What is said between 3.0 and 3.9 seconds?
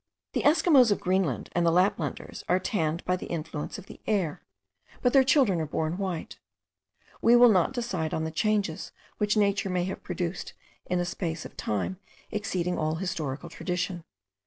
by the influence of